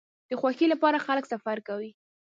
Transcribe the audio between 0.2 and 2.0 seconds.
د خوښۍ لپاره خلک سفر کوي.